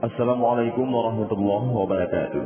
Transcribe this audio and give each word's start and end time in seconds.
Assalamualaikum 0.00 0.88
warahmatullahi 0.88 1.76
wabarakatuh. 1.76 2.44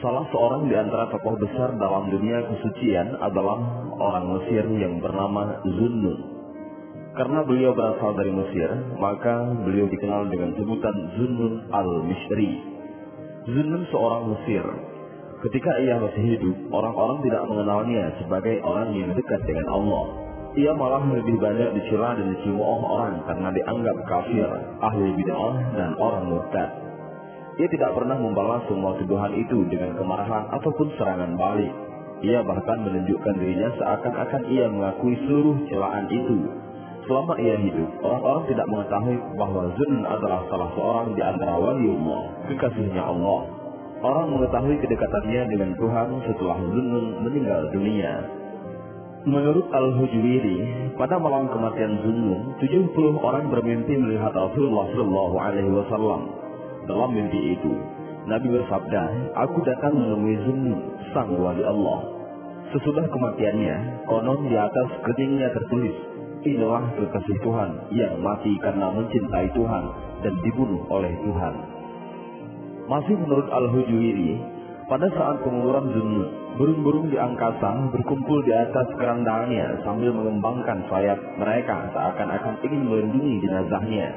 Salah 0.00 0.24
seorang 0.32 0.64
di 0.64 0.72
antara 0.72 1.12
tokoh 1.12 1.36
besar 1.36 1.76
dalam 1.76 2.08
dunia 2.08 2.40
kesucian 2.40 3.20
adalah 3.20 3.60
orang 4.00 4.40
Mesir 4.40 4.64
yang 4.80 4.96
bernama 5.04 5.60
Zunnun. 5.60 6.18
Karena 7.20 7.44
beliau 7.44 7.76
berasal 7.76 8.16
dari 8.16 8.32
Mesir, 8.32 8.96
maka 8.96 9.44
beliau 9.60 9.92
dikenal 9.92 10.32
dengan 10.32 10.56
sebutan 10.56 10.96
Zunnun 11.20 11.54
al-Mishri. 11.68 12.64
Zunnun 13.52 13.84
seorang 13.92 14.32
Mesir. 14.32 14.64
Ketika 15.44 15.68
ia 15.84 16.00
masih 16.00 16.32
hidup, 16.32 16.56
orang-orang 16.72 17.28
tidak 17.28 17.44
mengenalnya 17.44 18.04
sebagai 18.24 18.64
orang 18.64 18.88
yang 18.96 19.12
dekat 19.12 19.44
dengan 19.44 19.68
Allah 19.68 20.25
ia 20.56 20.72
malah 20.72 21.04
lebih 21.04 21.36
banyak 21.36 21.68
dicela 21.76 22.16
dan 22.16 22.32
dicimooh 22.32 22.80
orang 22.88 23.20
karena 23.28 23.52
dianggap 23.52 23.96
kafir, 24.08 24.48
ahli 24.80 25.12
bid'ah, 25.12 25.56
dan 25.76 25.92
orang 26.00 26.32
murtad. 26.32 26.70
Ia 27.60 27.68
tidak 27.68 27.92
pernah 27.92 28.16
membalas 28.16 28.64
semua 28.64 28.96
tuduhan 28.96 29.36
itu 29.36 29.68
dengan 29.68 29.92
kemarahan 30.00 30.48
ataupun 30.56 30.96
serangan 30.96 31.36
balik. 31.36 31.72
Ia 32.24 32.40
bahkan 32.40 32.88
menunjukkan 32.88 33.36
dirinya 33.36 33.68
seakan-akan 33.76 34.42
ia 34.48 34.64
mengakui 34.72 35.16
seluruh 35.28 35.60
celaan 35.68 36.08
itu. 36.08 36.48
Selama 37.04 37.36
ia 37.36 37.56
hidup, 37.60 37.90
orang-orang 38.00 38.44
tidak 38.48 38.66
mengetahui 38.72 39.16
bahwa 39.36 39.62
Zun 39.76 39.94
adalah 40.08 40.40
salah 40.48 40.70
seorang 40.72 41.08
di 41.12 41.22
antara 41.22 41.54
wali 41.60 41.86
Allah, 41.86 42.22
kekasihnya 42.48 43.02
Allah. 43.04 43.40
Orang 44.00 44.32
mengetahui 44.32 44.76
kedekatannya 44.80 45.42
dengan 45.52 45.70
Tuhan 45.76 46.08
setelah 46.24 46.56
Zun 46.64 46.88
meninggal 47.28 47.60
dunia. 47.76 48.24
Menurut 49.26 49.66
Al-Hujwiri, 49.74 50.58
pada 50.94 51.18
malam 51.18 51.50
kematian 51.50 51.98
Zunnun, 51.98 52.62
70 52.62 52.94
orang 53.18 53.50
bermimpi 53.50 53.98
melihat 53.98 54.30
Rasulullah 54.30 54.86
Shallallahu 54.94 55.36
Alaihi 55.42 55.72
Wasallam. 55.74 56.22
Dalam 56.86 57.10
mimpi 57.10 57.58
itu, 57.58 57.74
Nabi 58.30 58.54
bersabda, 58.54 59.02
Aku 59.34 59.66
datang 59.66 59.98
menemui 59.98 60.38
Zunnun, 60.46 60.80
sang 61.10 61.34
wali 61.42 61.66
Allah. 61.66 62.06
Sesudah 62.70 63.02
kematiannya, 63.10 64.06
konon 64.06 64.46
di 64.46 64.54
atas 64.54 64.94
keningnya 65.02 65.50
tertulis, 65.58 65.98
Inilah 66.46 66.94
kekasih 66.94 67.42
Tuhan 67.42 67.70
yang 67.90 68.22
mati 68.22 68.54
karena 68.62 68.94
mencintai 68.94 69.50
Tuhan 69.50 69.84
dan 70.22 70.34
dibunuh 70.46 70.86
oleh 70.86 71.10
Tuhan. 71.26 71.54
Masih 72.86 73.18
menurut 73.18 73.50
Al-Hujwiri, 73.50 74.38
pada 74.86 75.10
saat 75.18 75.42
penguburan 75.42 75.90
Zunnun, 75.90 76.30
burung-burung 76.54 77.10
di 77.10 77.18
angkasa 77.18 77.90
berkumpul 77.90 78.38
di 78.46 78.54
atas 78.54 78.86
kerandangnya 78.94 79.82
sambil 79.82 80.14
mengembangkan 80.14 80.86
sayap 80.86 81.18
mereka 81.42 81.90
seakan-akan 81.90 82.54
ingin 82.62 82.86
melindungi 82.86 83.42
jenazahnya. 83.42 84.14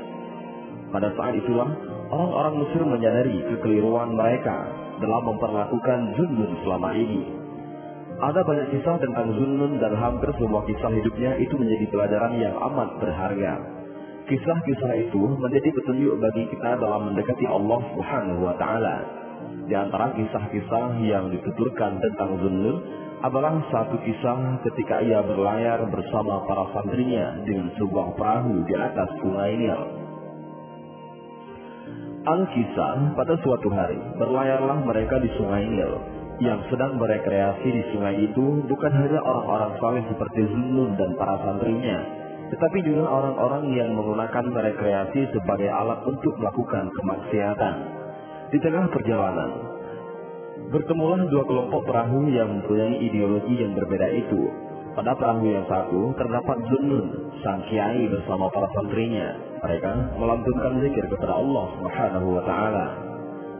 Pada 0.93 1.09
saat 1.17 1.33
itulah, 1.41 1.69
orang-orang 2.13 2.65
Mesir 2.65 2.81
menyadari 2.85 3.37
kekeliruan 3.49 4.13
mereka 4.13 4.69
dalam 5.01 5.25
memperlakukan 5.25 5.99
Zunnun 6.21 6.51
selama 6.61 6.89
ini. 6.93 7.21
Ada 8.21 8.45
banyak 8.45 8.67
kisah 8.69 8.97
tentang 9.01 9.33
Zunnun 9.41 9.81
dan 9.81 9.97
hampir 9.97 10.29
semua 10.37 10.61
kisah 10.69 10.93
hidupnya 10.93 11.33
itu 11.41 11.57
menjadi 11.57 11.85
pelajaran 11.89 12.33
yang 12.37 12.53
amat 12.53 12.93
berharga. 13.01 13.53
Kisah-kisah 14.29 14.93
itu 15.01 15.21
menjadi 15.33 15.73
petunjuk 15.73 16.13
bagi 16.21 16.45
kita 16.53 16.77
dalam 16.77 17.09
mendekati 17.09 17.49
Allah 17.49 17.81
Subhanahu 17.89 18.41
wa 18.45 18.53
taala. 18.61 19.18
Di 19.69 19.77
antara 19.77 20.09
kisah-kisah 20.17 20.97
yang 21.05 21.29
dituturkan 21.29 22.01
tentang 22.01 22.41
Zunnun 22.41 22.77
adalah 23.21 23.53
satu 23.69 24.01
kisah 24.01 24.65
ketika 24.65 24.97
ia 25.05 25.21
berlayar 25.21 25.85
bersama 25.93 26.41
para 26.49 26.73
santrinya 26.73 27.37
dengan 27.45 27.69
sebuah 27.77 28.17
perahu 28.17 28.65
di 28.65 28.73
atas 28.73 29.09
sungai 29.21 29.53
Nil. 29.61 29.81
Al-Kisah 32.25 33.13
pada 33.13 33.37
suatu 33.45 33.69
hari 33.69 34.01
berlayarlah 34.17 34.81
mereka 34.89 35.21
di 35.21 35.29
sungai 35.37 35.69
Nil 35.69 35.93
yang 36.41 36.65
sedang 36.73 36.97
berekreasi 36.97 37.67
di 37.69 37.83
sungai 37.93 38.25
itu 38.25 38.65
bukan 38.65 38.91
hanya 38.95 39.21
orang-orang 39.21 39.71
saleh 39.77 40.03
seperti 40.09 40.49
Zunnun 40.49 40.97
dan 40.97 41.13
para 41.13 41.37
santrinya, 41.45 41.97
tetapi 42.49 42.81
juga 42.81 43.05
orang-orang 43.05 43.69
yang 43.77 43.93
menggunakan 43.93 44.49
rekreasi 44.49 45.29
sebagai 45.29 45.69
alat 45.69 46.01
untuk 46.09 46.33
melakukan 46.41 46.89
kemaksiatan. 46.89 47.75
Di 48.49 48.57
tengah 48.57 48.89
perjalanan, 48.89 49.51
bertemulah 50.73 51.21
dua 51.29 51.45
kelompok 51.45 51.85
perahu 51.85 52.33
yang 52.33 52.49
mempunyai 52.49 52.97
ideologi 52.97 53.61
yang 53.61 53.77
berbeda 53.77 54.09
itu. 54.09 54.41
Pada 54.97 55.13
perahu 55.13 55.53
yang 55.53 55.69
satu 55.69 56.17
terdapat 56.17 56.57
Zunnun, 56.65 57.29
sang 57.45 57.61
kiai 57.69 58.09
bersama 58.09 58.49
para 58.49 58.65
santrinya. 58.73 59.37
Mereka 59.61 60.17
melantunkan 60.17 60.81
zikir 60.81 61.05
kepada 61.13 61.37
Allah 61.37 61.65
Subhanahu 61.77 62.27
wa 62.41 62.43
taala. 62.49 62.85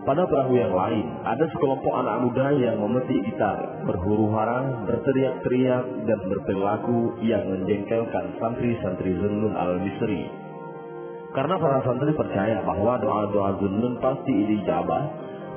Pada 0.09 0.25
perahu 0.25 0.57
yang 0.57 0.73
lain, 0.73 1.05
ada 1.21 1.45
sekelompok 1.53 1.93
anak 1.93 2.25
muda 2.25 2.49
yang 2.57 2.81
memetik 2.81 3.29
gitar, 3.29 3.85
berhuru 3.85 4.33
hara, 4.33 4.89
berteriak-teriak, 4.89 5.85
dan 6.09 6.19
berperilaku 6.33 7.13
yang 7.21 7.45
menjengkelkan 7.45 8.41
santri-santri 8.41 9.21
Zunnun 9.21 9.53
al-Misri. 9.53 10.48
Karena 11.29 11.61
para 11.61 11.77
santri 11.85 12.09
percaya 12.17 12.57
bahwa 12.65 12.97
doa-doa 12.97 13.61
Zunnun 13.61 14.01
pasti 14.01 14.33
dijabah, 14.33 15.03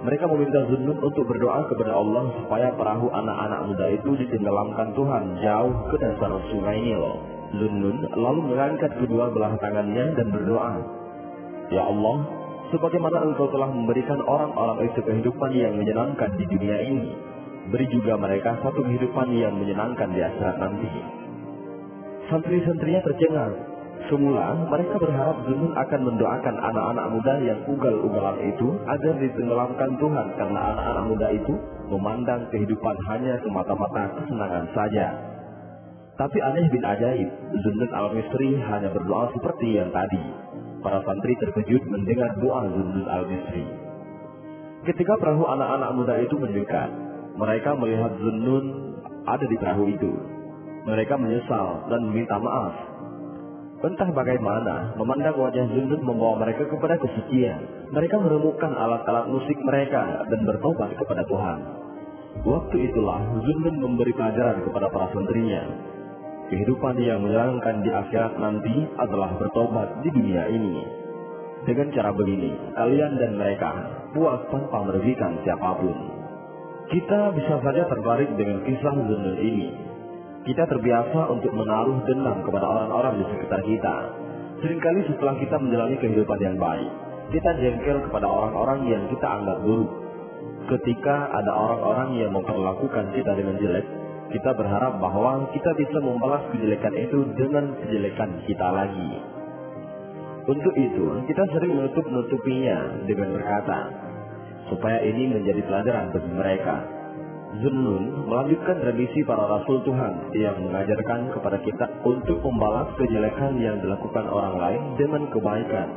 mereka 0.04 0.28
meminta 0.28 0.68
Zunnun 0.68 1.00
untuk 1.00 1.24
berdoa 1.24 1.64
kepada 1.64 1.96
Allah 1.96 2.28
supaya 2.44 2.68
perahu 2.76 3.08
anak-anak 3.08 3.60
muda 3.72 3.86
itu 3.88 4.10
ditenggelamkan 4.20 4.92
Tuhan 4.92 5.24
jauh 5.40 5.72
ke 5.88 5.96
dasar 5.96 6.28
sungai 6.52 6.76
Nil. 6.76 7.04
Zunnun 7.56 8.04
lalu 8.12 8.40
mengangkat 8.52 8.92
kedua 9.00 9.32
belah 9.32 9.56
tangannya 9.64 10.12
dan 10.12 10.28
berdoa, 10.28 10.72
Ya 11.72 11.88
Allah, 11.88 12.16
sebagaimana 12.68 13.32
engkau 13.32 13.48
telah 13.48 13.72
memberikan 13.72 14.20
orang-orang 14.28 14.92
itu 14.92 15.00
kehidupan 15.00 15.56
yang 15.56 15.80
menyenangkan 15.80 16.36
di 16.36 16.44
dunia 16.52 16.76
ini, 16.84 17.16
beri 17.72 17.88
juga 17.88 18.20
mereka 18.20 18.60
satu 18.60 18.84
kehidupan 18.84 19.32
yang 19.32 19.56
menyenangkan 19.56 20.12
di 20.12 20.20
akhirat 20.20 20.56
nanti. 20.60 20.88
Santri-santrinya 22.28 23.00
tercengang 23.08 23.71
Semula 24.10 24.56
mereka 24.66 24.98
berharap 24.98 25.46
Zunun 25.46 25.78
akan 25.78 26.00
mendoakan 26.02 26.56
anak-anak 26.58 27.06
muda 27.14 27.34
yang 27.44 27.60
ugal-ugalan 27.70 28.38
itu 28.50 28.74
agar 28.88 29.14
ditenggelamkan 29.20 29.90
Tuhan 30.00 30.26
karena 30.34 30.60
anak-anak 30.74 31.04
muda 31.06 31.28
itu 31.30 31.54
memandang 31.86 32.42
kehidupan 32.50 32.96
hanya 33.12 33.38
semata-mata 33.46 34.10
kesenangan 34.18 34.66
saja. 34.74 35.06
Tapi 36.18 36.38
aneh 36.42 36.66
bin 36.74 36.82
ajaib, 36.82 37.30
Zunun 37.62 37.92
al-Misri 37.94 38.58
hanya 38.58 38.90
berdoa 38.90 39.30
seperti 39.38 39.78
yang 39.78 39.94
tadi. 39.94 40.22
Para 40.82 40.98
santri 41.06 41.38
terkejut 41.38 41.82
mendengar 41.86 42.34
doa 42.42 42.66
Zunun 42.74 43.06
al-Misri. 43.06 43.66
Ketika 44.82 45.14
perahu 45.14 45.46
anak-anak 45.46 45.90
muda 45.94 46.14
itu 46.18 46.34
mendekat, 46.42 46.90
mereka 47.38 47.78
melihat 47.78 48.12
Zunun 48.18 48.98
ada 49.30 49.46
di 49.46 49.56
perahu 49.60 49.86
itu. 49.86 50.10
Mereka 50.82 51.14
menyesal 51.14 51.86
dan 51.86 52.00
meminta 52.10 52.42
maaf 52.42 52.91
Entah 53.82 54.14
bagaimana, 54.14 54.94
memandang 54.94 55.34
wajah 55.42 55.66
Zundun 55.66 56.06
membawa 56.06 56.38
mereka 56.38 56.70
kepada 56.70 56.94
kesucian. 57.02 57.90
Mereka 57.90 58.14
menemukan 58.14 58.78
alat-alat 58.78 59.26
musik 59.26 59.58
mereka 59.58 60.22
dan 60.30 60.40
bertobat 60.46 60.94
kepada 60.94 61.26
Tuhan. 61.26 61.58
Waktu 62.46 62.76
itulah 62.78 63.18
Zundun 63.42 63.82
memberi 63.82 64.14
pelajaran 64.14 64.62
kepada 64.62 64.86
para 64.86 65.10
santrinya. 65.10 65.66
Kehidupan 66.46 66.94
yang 67.02 67.26
menyenangkan 67.26 67.82
di 67.82 67.90
akhirat 67.90 68.38
nanti 68.38 68.86
adalah 69.02 69.34
bertobat 69.34 69.98
di 70.06 70.14
dunia 70.14 70.46
ini. 70.46 70.76
Dengan 71.66 71.90
cara 71.90 72.14
begini, 72.14 72.54
kalian 72.78 73.18
dan 73.18 73.34
mereka 73.34 73.70
puas 74.14 74.46
tanpa 74.54 74.78
merugikan 74.86 75.42
siapa 75.42 75.74
pun. 75.82 75.98
Kita 76.86 77.34
bisa 77.34 77.58
saja 77.58 77.82
tertarik 77.90 78.30
dengan 78.38 78.62
kisah 78.62 78.94
Zundun 78.94 79.42
ini, 79.42 79.74
kita 80.42 80.66
terbiasa 80.66 81.30
untuk 81.30 81.54
menaruh 81.54 82.02
dendam 82.02 82.42
kepada 82.42 82.66
orang-orang 82.66 83.22
di 83.22 83.24
sekitar 83.30 83.60
kita. 83.62 83.96
Seringkali 84.58 85.00
setelah 85.06 85.34
kita 85.38 85.56
menjalani 85.58 85.96
kehidupan 86.02 86.38
yang 86.42 86.56
baik, 86.58 86.90
kita 87.30 87.50
jengkel 87.62 87.98
kepada 88.10 88.26
orang-orang 88.26 88.90
yang 88.90 89.02
kita 89.06 89.26
anggap 89.26 89.58
buruk. 89.62 89.90
Ketika 90.66 91.30
ada 91.30 91.52
orang-orang 91.54 92.18
yang 92.18 92.30
memperlakukan 92.34 93.14
kita 93.14 93.32
dengan 93.38 93.58
jelek, 93.58 93.86
kita 94.34 94.50
berharap 94.54 94.98
bahwa 94.98 95.46
kita 95.54 95.70
bisa 95.78 95.98
membalas 96.02 96.42
kejelekan 96.54 96.94
itu 96.94 97.18
dengan 97.38 97.74
kejelekan 97.82 98.30
kita 98.46 98.66
lagi. 98.70 99.10
Untuk 100.42 100.74
itu, 100.74 101.06
kita 101.30 101.44
sering 101.54 101.78
menutup-nutupinya 101.78 103.06
dengan 103.06 103.38
berkata, 103.38 103.78
supaya 104.70 104.98
ini 105.06 105.30
menjadi 105.30 105.62
pelajaran 105.62 106.10
bagi 106.10 106.30
mereka 106.34 107.01
Zunnun 107.52 108.32
melanjutkan 108.32 108.80
tradisi 108.80 109.20
para 109.28 109.44
rasul 109.44 109.84
Tuhan 109.84 110.32
yang 110.32 110.56
mengajarkan 110.56 111.36
kepada 111.36 111.60
kita 111.60 111.84
untuk 112.00 112.40
membalas 112.40 112.88
kejelekan 112.96 113.60
yang 113.60 113.76
dilakukan 113.84 114.24
orang 114.24 114.56
lain 114.56 114.82
dengan 114.96 115.28
kebaikan. 115.28 115.88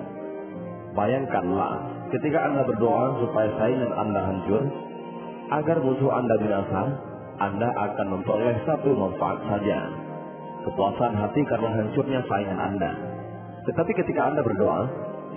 Bayangkanlah 0.91 1.73
ketika 2.11 2.43
Anda 2.43 2.67
berdoa 2.67 3.23
supaya 3.23 3.55
saingan 3.55 3.87
Anda 3.87 4.19
hancur, 4.19 4.63
agar 5.55 5.79
musuh 5.79 6.11
Anda 6.11 6.35
binasa, 6.43 6.81
Anda 7.39 7.71
akan 7.71 8.07
memperoleh 8.19 8.59
satu 8.67 8.91
manfaat 8.91 9.39
saja. 9.47 9.79
Kepuasan 10.67 11.13
hati 11.15 11.39
karena 11.47 11.71
hancurnya 11.71 12.19
saingan 12.27 12.59
Anda. 12.59 12.91
Tetapi 13.63 13.91
ketika 13.95 14.27
Anda 14.27 14.43
berdoa, 14.43 14.81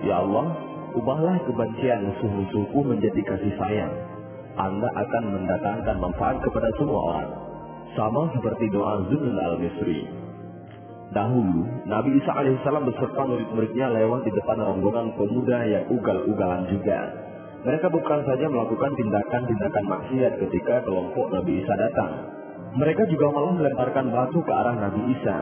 Ya 0.02 0.18
Allah, 0.18 0.50
ubahlah 0.98 1.38
kebencian 1.46 2.10
musuh-musuhku 2.10 2.82
menjadi 2.82 3.22
kasih 3.22 3.54
sayang. 3.54 4.17
Anda 4.58 4.90
akan 4.90 5.24
mendatangkan 5.38 5.96
manfaat 6.02 6.42
kepada 6.42 6.66
semua 6.74 7.00
orang. 7.14 7.30
Sama 7.94 8.26
seperti 8.34 8.66
doa 8.74 9.06
Zunul 9.06 9.38
al-Misri. 9.38 10.02
Dahulu, 11.14 11.88
Nabi 11.88 12.18
Isa 12.18 12.36
alaihissalam 12.36 12.84
beserta 12.84 13.22
murid-muridnya 13.22 13.86
lewat 13.96 14.28
di 14.28 14.32
depan 14.34 14.60
rombongan 14.60 15.14
pemuda 15.14 15.62
yang 15.64 15.86
ugal-ugalan 15.88 16.68
juga. 16.68 17.00
Mereka 17.64 17.86
bukan 17.88 18.20
saja 18.26 18.46
melakukan 18.50 18.92
tindakan-tindakan 18.98 19.84
maksiat 19.88 20.32
ketika 20.42 20.84
kelompok 20.84 21.32
Nabi 21.32 21.62
Isa 21.62 21.74
datang. 21.78 22.12
Mereka 22.76 23.08
juga 23.08 23.32
malah 23.32 23.54
melemparkan 23.56 24.10
batu 24.12 24.42
ke 24.42 24.52
arah 24.52 24.74
Nabi 24.74 25.00
Isa. 25.16 25.36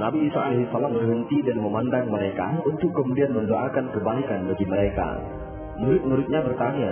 Nabi 0.00 0.18
Isa 0.30 0.38
alaihissalam 0.38 0.96
berhenti 0.96 1.38
dan 1.44 1.60
memandang 1.60 2.08
mereka 2.08 2.62
untuk 2.64 2.94
kemudian 2.94 3.36
mendoakan 3.36 3.92
kebaikan 3.92 4.48
bagi 4.48 4.66
mereka. 4.70 5.08
Murid-muridnya 5.82 6.40
bertanya, 6.46 6.90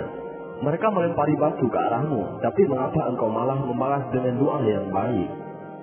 mereka 0.60 0.92
melempari 0.92 1.32
batu 1.40 1.64
ke 1.72 1.78
arahmu, 1.80 2.40
tapi 2.44 2.68
mengapa 2.68 3.08
engkau 3.08 3.32
malah 3.32 3.56
membalas 3.56 4.04
dengan 4.12 4.36
doa 4.36 4.60
yang 4.60 4.92
baik? 4.92 5.30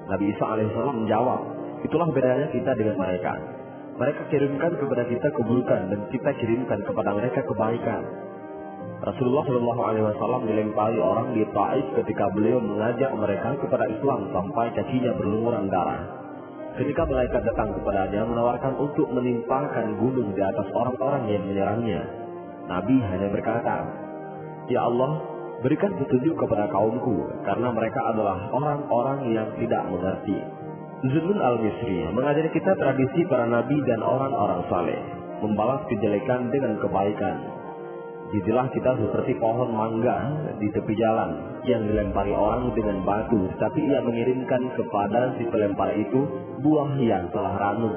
Nabi 0.05 0.25
Isa 0.29 0.45
alaihissalam 0.45 1.03
menjawab, 1.03 1.41
itulah 1.81 2.07
bedanya 2.13 2.47
kita 2.53 2.77
dengan 2.77 2.95
mereka. 3.01 3.33
Mereka 3.97 4.29
kirimkan 4.29 4.77
kepada 4.77 5.03
kita 5.09 5.27
keburukan 5.33 5.81
dan 5.89 5.99
kita 6.13 6.29
kirimkan 6.37 6.79
kepada 6.85 7.09
mereka 7.17 7.41
kebaikan. 7.41 8.05
Rasulullah 8.97 9.45
Shallallahu 9.45 9.81
Alaihi 9.81 10.05
Wasallam 10.05 10.41
dilempari 10.45 10.97
orang 11.01 11.33
di 11.33 11.41
Taif 11.53 11.85
ketika 11.97 12.29
beliau 12.33 12.61
mengajak 12.61 13.09
mereka 13.17 13.57
kepada 13.57 13.85
Islam 13.89 14.29
sampai 14.29 14.73
kakinya 14.77 15.17
berlumuran 15.17 15.69
darah. 15.73 16.01
Ketika 16.77 17.09
malaikat 17.09 17.41
datang 17.41 17.73
kepadanya 17.73 18.29
menawarkan 18.29 18.77
untuk 18.77 19.09
menimpakan 19.09 19.97
gunung 19.97 20.37
di 20.37 20.41
atas 20.45 20.69
orang-orang 20.77 21.25
yang 21.25 21.41
menyerangnya, 21.49 22.01
Nabi 22.69 23.01
hanya 23.01 23.27
berkata, 23.33 23.75
Ya 24.67 24.83
Allah, 24.83 25.23
berikan 25.63 25.95
petunjuk 25.95 26.35
kepada 26.35 26.67
kaumku, 26.67 27.27
karena 27.47 27.71
mereka 27.71 27.99
adalah 28.11 28.51
orang-orang 28.51 29.19
yang 29.31 29.47
tidak 29.59 29.83
mengerti. 29.87 30.37
Zulun 31.07 31.39
al-Misri 31.39 32.09
mengajari 32.11 32.49
kita 32.51 32.73
tradisi 32.75 33.21
para 33.29 33.45
nabi 33.45 33.77
dan 33.85 34.01
orang-orang 34.01 34.65
saleh, 34.67 34.99
membalas 35.45 35.85
kejelekan 35.87 36.49
dengan 36.49 36.81
kebaikan, 36.81 37.57
Jadilah 38.27 38.67
kita 38.75 38.91
seperti 38.99 39.39
pohon 39.39 39.71
mangga 39.71 40.35
di 40.59 40.67
tepi 40.67 40.93
jalan 40.99 41.63
yang 41.63 41.87
dilempari 41.87 42.35
orang 42.35 42.75
dengan 42.75 42.99
batu, 43.07 43.47
tapi 43.55 43.87
ia 43.87 44.03
mengirimkan 44.03 44.67
kepada 44.75 45.31
si 45.39 45.47
pelempar 45.47 45.95
itu 45.95 46.27
buah 46.59 46.91
yang 46.99 47.31
telah 47.31 47.55
ranum. 47.55 47.95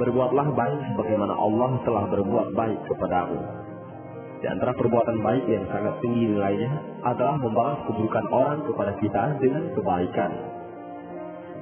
Berbuatlah 0.00 0.56
baik 0.56 0.80
sebagaimana 0.96 1.36
Allah 1.36 1.70
telah 1.84 2.04
berbuat 2.08 2.48
baik 2.56 2.80
kepadamu. 2.88 3.40
Di 4.40 4.46
antara 4.48 4.72
perbuatan 4.72 5.20
baik 5.20 5.44
yang 5.52 5.68
sangat 5.68 6.00
tinggi 6.00 6.32
nilainya 6.32 6.72
adalah 7.04 7.36
membalas 7.36 7.84
keburukan 7.84 8.24
orang 8.32 8.64
kepada 8.64 8.92
kita 8.96 9.22
dengan 9.36 9.68
kebaikan. 9.76 10.32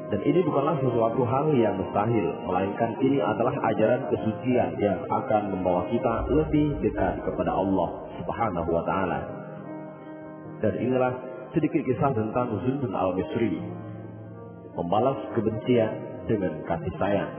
Dan 0.09 0.25
ini 0.25 0.41
bukanlah 0.41 0.81
sesuatu 0.81 1.21
hal 1.27 1.53
yang 1.53 1.77
mustahil, 1.77 2.27
melainkan 2.49 2.97
ini 3.03 3.21
adalah 3.21 3.53
ajaran 3.75 4.09
kesucian 4.09 4.73
yang 4.81 5.05
akan 5.05 5.43
membawa 5.53 5.85
kita 5.93 6.25
lebih 6.33 6.81
dekat 6.81 7.21
kepada 7.29 7.53
Allah 7.53 8.09
Subhanahu 8.17 8.71
wa 8.73 8.83
taala. 8.89 9.21
Dan 10.65 10.75
inilah 10.81 11.13
sedikit 11.53 11.83
kisah 11.83 12.15
tentang 12.15 12.57
Zulmun 12.63 12.95
al-Misri. 12.95 13.61
Membalas 14.79 15.19
kebencian 15.35 16.25
dengan 16.25 16.63
kasih 16.65 16.95
sayang. 16.97 17.33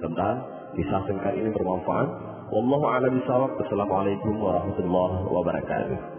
Tentang 0.00 0.42
kisah 0.74 1.00
singkat 1.06 1.38
ini 1.38 1.52
bermanfaat. 1.54 2.08
Wallahu 2.48 2.88
a'lam 2.88 3.12
bishawab. 3.20 3.60
Assalamualaikum 3.60 4.40
warahmatullahi 4.40 5.20
wabarakatuh. 5.28 6.17